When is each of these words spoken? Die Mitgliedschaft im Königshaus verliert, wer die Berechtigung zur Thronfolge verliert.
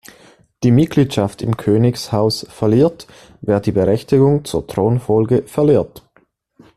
Die 0.63 0.71
Mitgliedschaft 0.71 1.43
im 1.43 1.57
Königshaus 1.57 2.47
verliert, 2.49 3.05
wer 3.41 3.59
die 3.59 3.71
Berechtigung 3.71 4.43
zur 4.45 4.65
Thronfolge 4.65 5.43
verliert. 5.43 6.01